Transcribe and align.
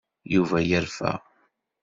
Yuba 0.33 0.57
yerfa. 0.69 1.11